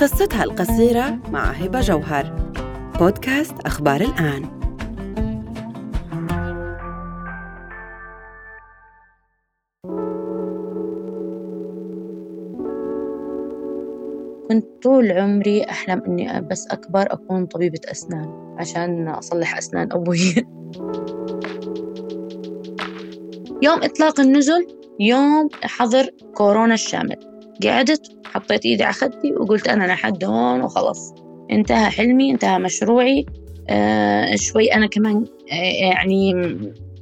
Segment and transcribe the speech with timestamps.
[0.00, 2.52] قصتها القصيرة مع هبة جوهر.
[2.98, 4.42] بودكاست أخبار الآن.
[14.48, 20.34] كنت طول عمري أحلم إني بس أكبر أكون طبيبة أسنان عشان أصلح أسنان أبوي.
[23.62, 24.66] يوم إطلاق النزل
[25.00, 27.35] يوم حظر كورونا الشامل.
[27.64, 31.14] قعدت حطيت إيدي على خدي وقلت أنا لحد هون وخلص
[31.50, 33.26] انتهى حلمي انتهى مشروعي.
[33.68, 36.34] آه شوي أنا كمان آه يعني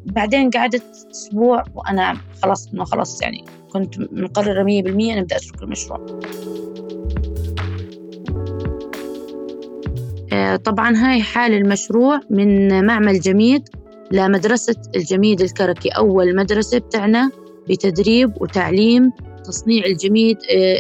[0.07, 5.63] بعدين قعدت أسبوع وأنا خلاص إنه خلاص يعني كنت مقررة مية بالمية أنا بدي أترك
[5.63, 6.07] المشروع.
[10.33, 13.69] آه طبعا هاي حال المشروع من معمل جميد
[14.11, 15.89] لمدرسة الجميد الكركي.
[15.89, 17.31] أول مدرسة بتعنى
[17.69, 19.13] بتدريب وتعليم
[19.45, 20.39] تصنيع الجميد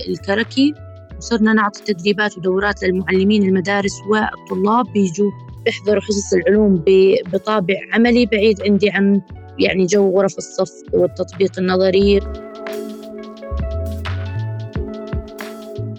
[0.08, 0.74] الكركي.
[1.18, 5.30] وصرنا نعطي تدريبات ودورات للمعلمين المدارس والطلاب بيجوا
[5.64, 6.82] بيحضروا حصص العلوم
[7.32, 9.20] بطابع عملي بعيد عندي عن
[9.58, 12.20] يعني جو غرف الصف والتطبيق النظري.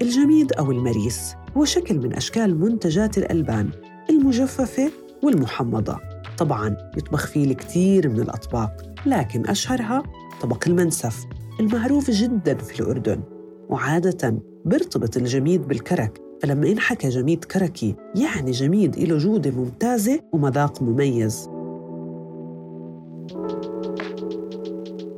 [0.01, 3.69] الجميد أو المريس هو شكل من أشكال منتجات الألبان
[4.09, 4.91] المجففة
[5.23, 5.99] والمحمضة.
[6.37, 8.71] طبعاً يطبخ فيه الكثير من الأطباق
[9.05, 10.03] لكن أشهرها
[10.41, 11.25] طبق المنسف.
[11.59, 13.21] المعروف جدا في الأردن
[13.69, 16.21] وعادة بيرتبط الجميد بالكرك.
[16.41, 21.49] فلما ينحكى جميد كركي يعني جميد له جودة ممتازة ومذاق مميز.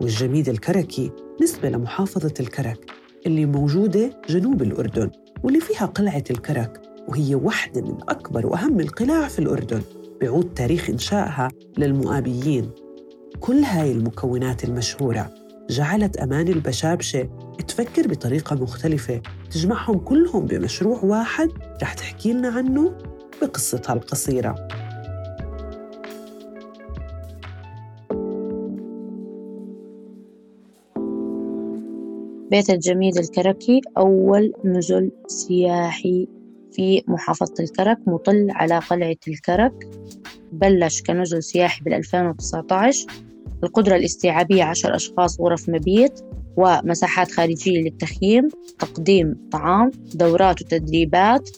[0.01, 2.91] والجميد الكركي نسبة لمحافظة الكرك
[3.25, 5.09] اللي موجودة جنوب الأردن
[5.43, 9.81] واللي فيها قلعة الكرك وهي واحدة من أكبر وأهم القلاع في الأردن
[10.19, 12.69] بيعود تاريخ إنشائها للمؤابيين.
[13.39, 17.29] كل هاي المكونات المشهورة جعلت أمان البشابشة.
[17.67, 19.21] تفكر بطريقة مختلفة.
[19.51, 21.49] تجمعهم كلهم بمشروع واحد
[21.81, 22.97] رح تحكي لنا عنه
[23.41, 24.67] بقصتها القصيرة.
[32.51, 36.27] بيت الجميل الكركي أول نزل سياحي
[36.71, 39.73] في محافظة الكرك مطل على قلعة الكرك.
[40.51, 43.26] بلش كنزل سياحي بال 2019
[43.63, 46.19] القدرة الاستيعابية عشر أشخاص غرف مبيت
[46.57, 48.47] ومساحات خارجية للتخييم
[48.79, 51.49] تقديم طعام دورات وتدريبات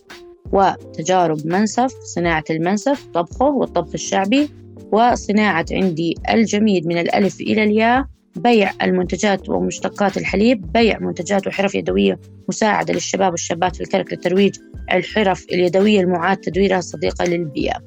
[0.52, 4.50] وتجارب منسف صناعة المنسف طبخه والطبخ الشعبي
[4.92, 8.06] وصناعة عندي الجميد من الألف إلى الياء
[8.36, 14.56] بيع المنتجات ومشتقات الحليب بيع منتجات وحرف يدوية مساعدة للشباب والشابات في الكرك لترويج
[14.94, 17.82] الحرف اليدوية المعاد تدويرها الصديقة للبيئة.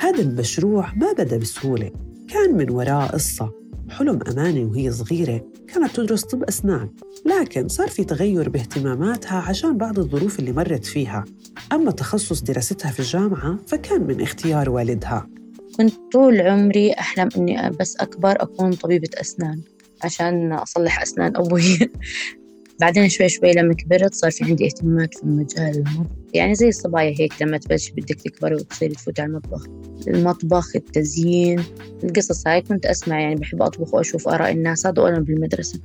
[0.00, 1.90] هذا المشروع ما بدأ بسهولة.
[2.28, 3.52] كان من وراه قصة.
[3.90, 6.90] حلم أماني وهي صغيرة كانت تدرس طب أسنان
[7.26, 11.24] لكن صار في تغير باهتماماتها عشان بعض الظروف اللي مرت فيها.
[11.72, 15.28] أما تخصص دراستها في الجامعة فكان من اختيار والدها.
[15.76, 19.60] كنت طول عمري أحلم إني بس أكبر أكون طبيبة أسنان
[20.04, 21.78] عشان أصلح أسنان أبوي.
[22.80, 26.10] بعدين شوي شوي لما كبرت صار في عندي اهتمامات في مجال المطبخ.
[26.34, 29.66] يعني زي الصبايا هيك لما تبلش بدك تكبري وتصيري تفوتي على المطبخ.
[30.08, 31.62] المطبخ التزيين
[32.04, 34.86] القصص هاي كنت أسمع يعني بحب أطبخ وأشوف آراء الناس.
[34.86, 35.80] هذا وأنا بالمدرسة.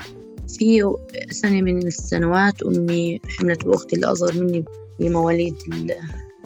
[0.57, 0.95] في
[1.31, 4.65] سنة من السنوات أمي حملت بأختي اللي أصغر مني
[4.99, 5.55] بمواليد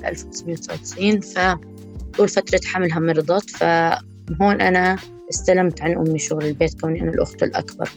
[0.05, 3.49] 1999 فطول فترة حملها مرضت.
[3.49, 4.97] فهون أنا
[5.29, 7.89] استلمت عن أمي شغل البيت كوني أنا الأخت الأكبر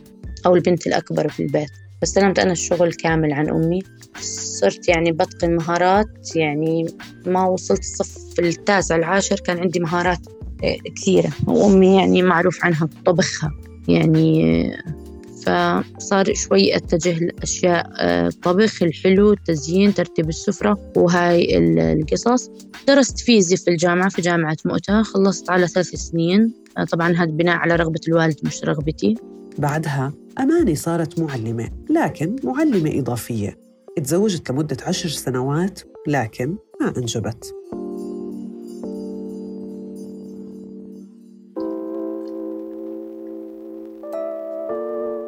[0.47, 1.71] أو البنت الأكبر في البيت.
[2.00, 3.83] فاستلمت أنا الشغل كامل عن أمي.
[4.21, 6.87] صرت يعني بتقن مهارات يعني
[7.27, 10.19] ما وصلت الصف التاسع العاشر كان عندي مهارات
[10.65, 11.31] آه، كثيرة.
[11.47, 13.50] وأمي يعني معروف عنها طبخها
[13.88, 14.71] يعني
[15.47, 22.50] فصار شوي أتجه لأشياء الطبخ آه، الحلو التزيين ترتيب السفرة وهاي القصص.
[22.88, 25.03] درست فيزياء في الجامعة في جامعة مؤتة.
[25.03, 26.55] خلصت على ثلاث سنين.
[26.78, 29.15] آه، طبعا هذا بناء على رغبة الوالد مش رغبتي.
[29.60, 33.59] بعدها أماني صارت معلمة لكن معلمة إضافية.
[34.04, 37.55] تزوجت لمدة عشر سنوات لكن ما أنجبت.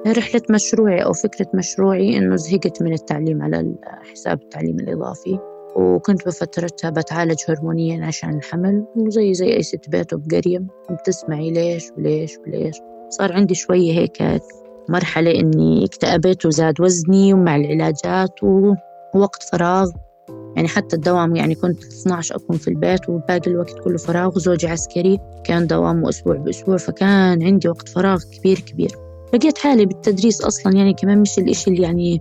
[0.06, 3.74] رحلة مشروعي أو فكرة مشروعي إنه زهقت من التعليم على
[4.12, 5.38] حساب التعليم الإضافي
[5.76, 12.38] وكنت بفترتها بتعالج هرمونيا عشان الحمل وزي زي أي ست بيت وبقرية بتسمعي ليش وليش
[12.38, 12.76] وليش.
[13.12, 14.42] صار عندي شوية هيك
[14.88, 19.90] مرحلة إني اكتئبت وزاد وزني ومع العلاجات ووقت فراغ.
[20.56, 24.36] يعني حتى الدوام يعني كنت 12 أكون في البيت وباقي الوقت كله فراغ.
[24.36, 28.90] وزوجي عسكري كان دوامه أسبوع بأسبوع فكان عندي وقت فراغ كبير كبير.
[29.34, 32.20] لقيت حالي بالتدريس أصلا يعني كمان مش الإشي اللي يعني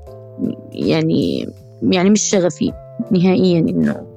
[0.72, 1.48] يعني
[1.84, 2.74] يعني مش شغفي
[3.12, 4.08] نهائيا إنه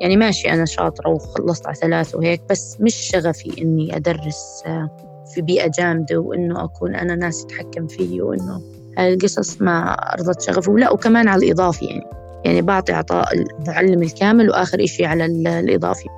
[0.00, 4.62] يعني ماشي أنا شاطرة وخلصت على ثلاث وهيك بس مش شغفي إني أدرس
[5.34, 8.62] في بيئة جامدة وإنه أكون أنا ناس يتحكم فيي وإنه
[8.98, 12.04] هاي القصص ما أرضت شغفي ولا وكمان على الإضافي يعني.
[12.44, 15.24] يعني بعطي عطاء المعلم الكامل وآخر إشي على
[15.58, 16.08] الإضافي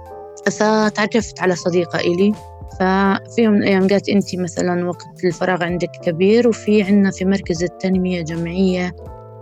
[0.46, 2.32] فتعرفت على صديقة إلي.
[2.80, 7.62] ففي يوم من الأيام قالت أنت مثلا وقت الفراغ عندك كبير وفي عنا في مركز
[7.62, 8.96] التنمية جمعية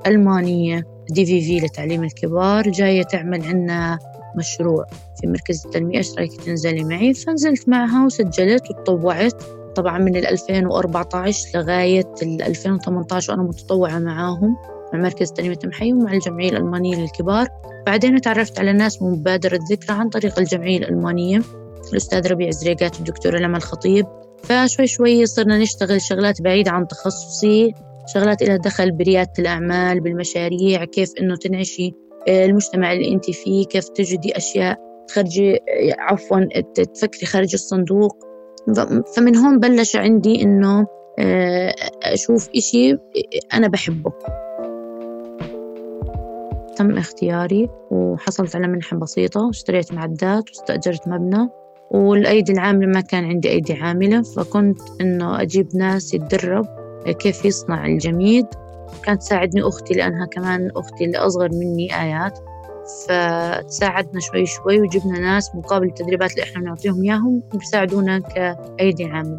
[0.06, 3.99] ألمانية دي في في لتعليم الكبار جاية تعمل عنا
[4.36, 4.84] مشروع
[5.20, 6.10] في مركز التنمية إيش
[6.46, 9.42] تنزلي معي فنزلت معها وسجلت وتطوعت.
[9.76, 14.56] طبعا من 2014 لغاية 2018 وأنا متطوعة معاهم
[14.92, 17.48] مع مركز تنمية محي ومع الجمعية الألمانية للكبار.
[17.86, 21.42] بعدين تعرفت على ناس من مبادرة ذكرى عن طريق الجمعية الألمانية.
[21.92, 24.06] الأستاذ ربيع زريقات والدكتورة لما الخطيب.
[24.42, 27.74] فشوي شوي صرنا نشتغل شغلات بعيدة عن تخصصي
[28.14, 31.94] شغلات لها دخل بريادة الأعمال بالمشاريع كيف إنه تنعشي
[32.28, 34.78] المجتمع اللي أنت فيه كيف تجدي أشياء
[35.08, 35.58] تخرجي
[35.98, 36.40] عفوا
[36.94, 38.16] تفكري خارج الصندوق.
[39.16, 40.86] فمن هون بلش عندي إنه
[41.19, 42.96] آه، أشوف إشي
[43.54, 44.12] أنا بحبه.
[46.76, 51.48] تم اختياري وحصلت على منحة بسيطة واشتريت معدات واستأجرت مبنى.
[51.90, 56.66] والأيدي العاملة ما كان عندي أيدي عاملة فكنت إنه أجيب ناس يتدرب
[57.19, 58.46] كيف يصنع الجميد.
[59.02, 62.38] كانت تساعدني أختي لأنها كمان أختي اللي أصغر مني آيات.
[63.08, 69.38] فتساعدنا شوي شوي وجبنا ناس مقابل التدريبات اللي إحنا بنعطيهم إياهم بيساعدونا كأيدي عاملة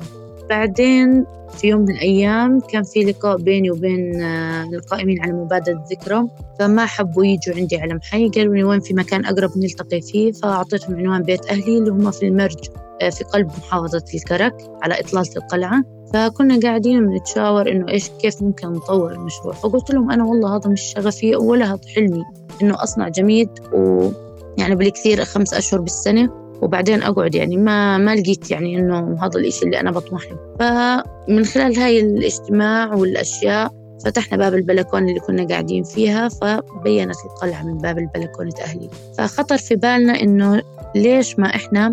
[0.50, 6.28] بعدين في يوم من الأيام كان في لقاء بيني وبين آه، القائمين على مبادرة ذكرى.
[6.60, 8.30] فما حبوا يجوا عندي على محي.
[8.30, 12.28] قالوا لي وين في مكان أقرب نلتقي فيه؟ فأعطيتهم عنوان بيت أهلي اللي هم في
[12.28, 12.70] المرج
[13.02, 15.84] آه، في قلب محافظة الكرك على إطلالة القلعة.
[16.14, 19.54] فكنا قاعدين بنتشاور إنه إيش كيف ممكن نطور المشروع.
[19.54, 22.24] فقلت لهم أنا والله هذا مش شغفي ولا هذا حلمي
[22.62, 24.10] إنه أصنع جميد و
[24.58, 26.30] يعني بالكثير خمس أشهر بالسنة
[26.62, 31.46] وبعدين أقعد يعني ما ما لقيت يعني إنه هذا الإشي اللي أنا بطمح له فمن
[31.46, 37.98] خلال هاي الاجتماع والأشياء فتحنا باب البلكونة اللي كنا قاعدين فيها فبينت القلعة من باب
[37.98, 38.90] البلكونة أهلي.
[39.18, 40.62] فخطر في بالنا إنه
[40.96, 41.92] ليش ما إحنا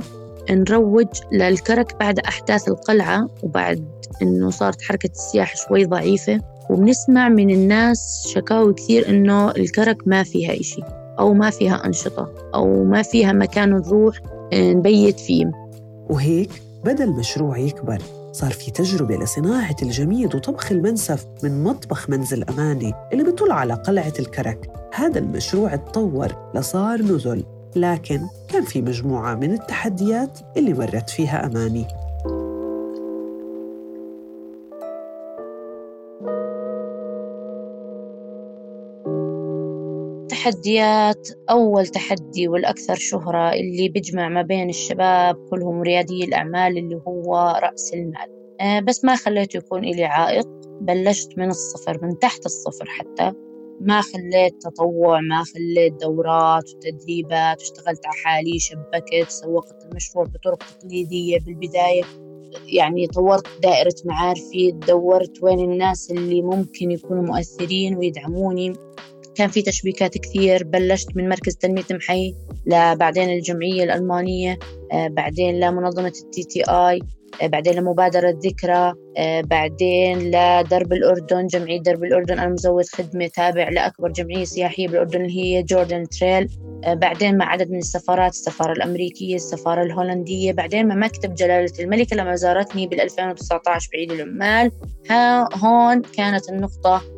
[0.50, 3.84] نروج للكرك بعد أحداث القلعة وبعد
[4.22, 6.40] إنه صارت حركة السياحة شوي ضعيفة
[6.70, 10.82] وبنسمع من الناس شكاوي كثير إنه الكرك ما فيها إشي
[11.18, 14.20] أو ما فيها أنشطة أو ما فيها مكان نروح
[14.54, 15.50] نبيت فيه.
[16.10, 16.50] وهيك
[16.84, 18.02] بدأ المشروع يكبر
[18.32, 24.12] صار في تجربة لصناعة الجميد وطبخ المنسف من مطبخ منزل أماني اللي بيطل على قلعة
[24.18, 24.70] الكرك.
[24.94, 27.44] هذا المشروع اتطور لصار نزل.
[27.76, 31.86] لكن كان في مجموعة من التحديات اللي مرت فيها أماني
[40.46, 47.60] التحديات أول تحدي والأكثر شهرة اللي بيجمع ما بين الشباب كلهم ريادي الأعمال اللي هو
[47.62, 48.56] رأس المال.
[48.60, 50.48] آه، بس ما خليته يكون إلي عائق
[50.80, 53.32] بلشت من الصفر من تحت الصفر حتى.
[53.80, 61.38] ما خليت تطوع ما خليت دورات وتدريبات واشتغلت على حالي شبكت سوقت المشروع بطرق تقليدية
[61.38, 62.02] بالبداية.
[62.66, 68.72] يعني طورت دائرة معارفي دورت وين الناس اللي ممكن يكونوا مؤثرين ويدعموني.
[69.36, 72.34] كان في تشبيكات كثير بلشت من مركز تنمية محي
[72.66, 74.58] لبعدين الجمعية الألمانية
[74.92, 77.00] آه، بعدين لمنظمة ال TTI
[77.42, 83.68] آه، بعدين لمبادرة ذكرى آه، بعدين لدرب الأردن جمعية درب الأردن أنا مزود خدمة تابع
[83.68, 86.48] لأكبر جمعية سياحية بالأردن اللي هي Jordan Trail
[86.86, 92.34] بعدين مع عدد من السفارات السفارة الأمريكية السفارة الهولندية بعدين مع مكتب جلالة الملكة لما
[92.34, 94.70] زارتني بال 2019 بعيد العمال.
[95.10, 97.15] ها هون كانت النقطة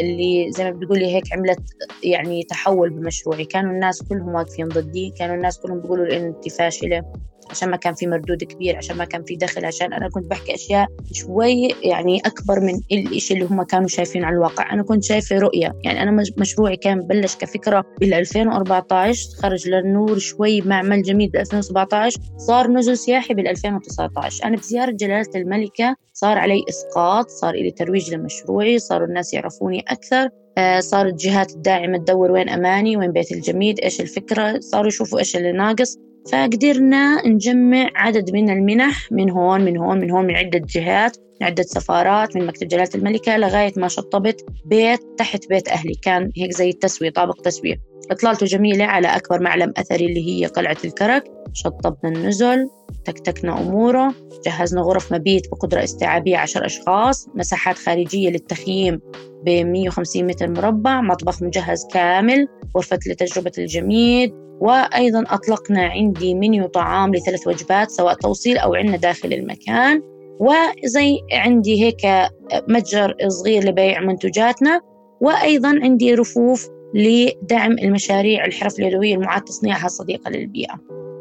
[0.00, 1.60] اللي زي ما بتقولي هيك عملت
[2.04, 3.44] يعني تحول بمشروعي.
[3.44, 7.02] كانوا الناس كلهم واقفين ضدي كانوا الناس كلهم بيقولوا لي انت فاشلة.
[7.50, 10.54] عشان ما كان في مردود كبير عشان ما كان في دخل عشان أنا كنت بحكي
[10.54, 14.72] أشياء شوي يعني أكبر من الإشي اللي هم كانوا شايفين على الواقع.
[14.72, 15.72] أنا كنت شايفة رؤية.
[15.84, 22.20] يعني أنا مشروعي كان بلش كفكرة بال 2014 خرج للنور شوي معمل جميل بال 2017
[22.36, 28.14] صار نزل سياحي بال 2019 أنا بزيارة جلالة الملكة صار علي إسقاط صار لي ترويج
[28.14, 30.28] لمشروعي صاروا الناس يعرفوني أكثر.
[30.58, 35.36] آه، صارت الجهات الداعمة تدور وين أماني وين بيت الجميد إيش الفكرة صاروا يشوفوا إيش
[35.36, 35.98] اللي ناقص.
[36.28, 41.62] فقدرنا نجمع عدد من المنح من هون من هون من هون من عدة جهات عدة
[41.62, 45.94] سفارات من مكتب جلالة الملكة لغاية ما شطبت بيت تحت بيت أهلي.
[46.02, 47.89] كان هيك زي التسوية طابق تسوية.
[48.10, 51.24] إطلالته جميلة على أكبر معلم أثري اللي هي قلعة الكرك.
[51.52, 52.68] شطبنا النزل
[53.04, 54.14] تكتكنا أموره
[54.46, 59.00] جهزنا غرف مبيت بقدرة استيعابية عشر أشخاص مساحات خارجية للتخييم
[59.44, 67.14] ب 150 متر مربع مطبخ مجهز كامل غرفة لتجربة الجميد وأيضا أطلقنا عندي منيو طعام
[67.14, 70.02] لثلاث وجبات سواء توصيل أو عندنا داخل المكان.
[70.40, 72.30] وزي عندي هيك
[72.68, 74.80] متجر صغير لبيع منتجاتنا
[75.20, 80.74] وأيضا عندي رفوف لدعم المشاريع الحرف اليدوية المعاد تصنيعها صديقة للبيئة.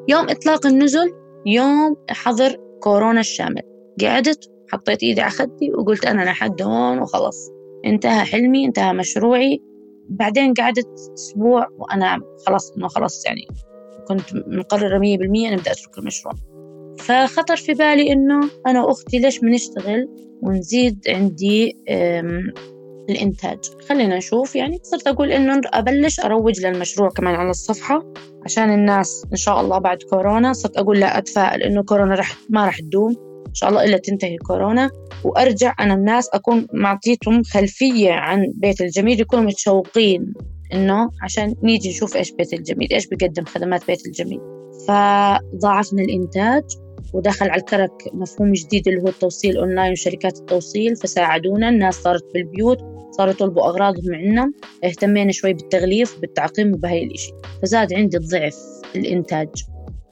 [0.08, 1.14] يوم إطلاق النزل
[1.46, 3.62] يوم حظر كورونا الشامل.
[4.02, 7.52] قعدت حطيت إيدي على خدي وقلت أنا لحد هون وخلص
[7.86, 9.62] انتهى حلمي انتهى مشروعي.
[10.10, 13.48] بعدين قعدت أسبوع وأنا خلاص إنه خلاص يعني
[14.08, 16.34] كنت مقررة مية بالمية أنا بدي أترك المشروع.
[17.00, 20.10] فخطر في بالي إنه أنا وأختي ليش ما نشتغل
[20.42, 21.78] ونزيد عندي
[23.10, 28.14] الإنتاج خلينا نشوف يعني صرت أقول إنه أبلش أروج للمشروع كمان على الصفحة
[28.46, 32.66] عشان الناس إن شاء الله بعد كورونا صرت أقول لا أتفائل إنه كورونا رح ما
[32.66, 33.16] رح تدوم
[33.48, 34.90] إن شاء الله إلا تنتهي كورونا
[35.24, 40.34] وأرجع أنا الناس أكون معطيتهم خلفية عن بيت الجميل يكونوا متشوقين
[40.74, 44.40] إنه عشان نيجي نشوف إيش بيت الجميل إيش بيقدم خدمات بيت الجميل.
[44.88, 46.64] فضاعفنا الإنتاج
[47.14, 52.99] ودخل على الكرك مفهوم جديد اللي هو التوصيل أونلاين وشركات التوصيل فساعدونا الناس صارت بالبيوت.
[53.12, 54.52] صاروا يطلبوا أغراضهم عنا
[54.84, 57.32] اهتمينا شوي بالتغليف بالتعقيم وبهاي الإشي.
[57.62, 58.58] فزاد عندي الضعف
[58.96, 59.50] الإنتاج.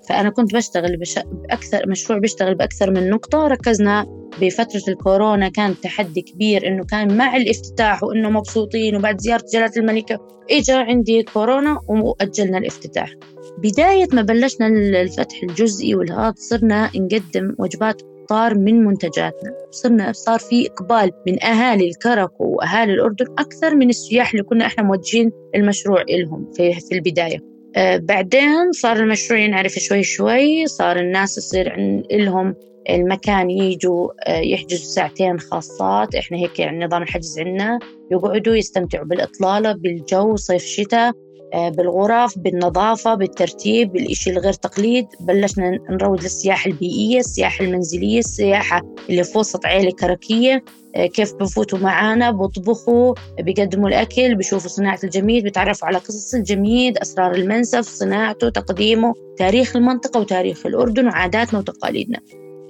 [0.09, 1.19] فأنا كنت بشتغل بش...
[1.19, 3.47] بأكثر مشروع بيشتغل بأكثر من نقطة.
[3.47, 4.05] ركزنا
[4.41, 10.27] بفترة الكورونا كان تحدي كبير إنه كان مع الافتتاح وإنه مبسوطين وبعد زيارة جلالة الملكة
[10.51, 13.13] إجا عندي كورونا وأجلنا الافتتاح.
[13.57, 14.67] بداية ما بلشنا
[15.01, 19.53] الفتح الجزئي والهذا صرنا نقدم وجبات إفطار من منتجاتنا.
[19.71, 24.83] صرنا صار في إقبال من أهالي الكرك وأهالي الأردن أكثر من السياح اللي كنا إحنا
[24.83, 27.39] موجهين المشروع إلهم في, في البداية.
[27.75, 31.75] آه بعدين صار المشروع ينعرف شوي شوي صار الناس يصير
[32.11, 32.55] لهم
[32.89, 36.15] المكان يجوا آه يحجزوا ساعتين خاصات.
[36.15, 37.79] إحنا هيك يعني نظام الحجز عندنا
[38.11, 41.13] يقعدوا يستمتعوا بالإطلالة بالجو صيف شتاء.
[41.53, 45.07] بالغرف بالنظافة بالترتيب بالإشي الغير تقليد.
[45.19, 50.63] بلشنا نروج للسياحة البيئية السياحة المنزلية السياحة اللي في وسط عيلة كركية.
[50.95, 57.35] آه، كيف بفوتوا معانا؟ بطبخوا بيقدموا الأكل بيشوفوا صناعة الجميد بيتعرفوا على قصص الجميد أسرار
[57.35, 62.19] المنسف صناعته تقديمه تاريخ المنطقة وتاريخ الأردن وعاداتنا وتقاليدنا.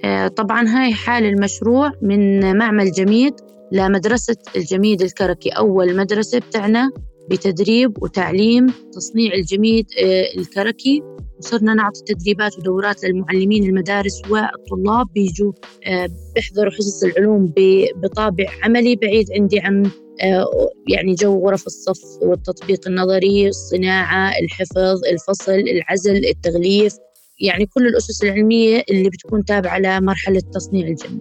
[0.04, 3.34] آه، طبعا هاي حال المشروع من معمل جميد
[3.72, 6.90] لمدرسة الجميد الكركي أول مدرسة بتاعنا.
[7.30, 11.02] بتدريب وتعليم تصنيع الجميد آه، الكركي.
[11.38, 15.52] وصرنا نعطي تدريبات ودورات للمعلمين المدارس والطلاب بيجوا
[15.86, 17.52] آه، بيحضروا حصص العلوم
[17.96, 19.90] بطابع عملي بعيد عندي عن
[20.22, 20.46] آه،
[20.88, 26.96] يعني جو غرف الصف والتطبيق النظري الصناعة الحفظ الفصل العزل التغليف.
[27.40, 31.20] يعني كل الأسس العلمية اللي بتكون تابعة لمرحلة تصنيع الجميد.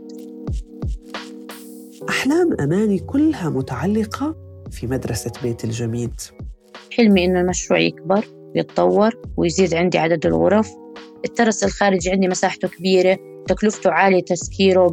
[2.10, 4.47] أحلام أماني كلها متعلقة
[4.78, 6.22] في مدرسة بيت الجميد.
[6.98, 10.70] حلمي إنه المشروع يكبر ويتطور ويزيد عندي عدد الغرف.
[11.26, 13.18] الترس الخارجي عندي مساحته كبيرة
[13.48, 14.88] تكلفته عالية تسكيره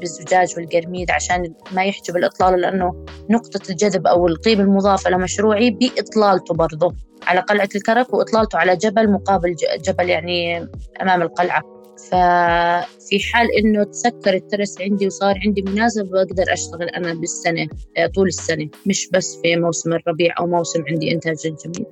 [0.00, 6.94] بالزجاج والقرميد عشان ما يحجب الإطلال لأنه نقطة الجذب أو القيمة المضافة لمشروعي بإطلالته برضه.
[7.26, 9.54] على قلعة الكرك وإطلالته على جبل مقابل
[9.88, 10.68] جبل يعني
[11.02, 11.71] أمام القلعة.
[11.96, 18.28] ففي حال إنه تسكر الترس عندي وصار عندي مناسبة بقدر أشتغل أنا بالسنة آه، طول
[18.28, 21.86] السنة مش بس في موسم الربيع أو موسم عندي إنتاج الجميل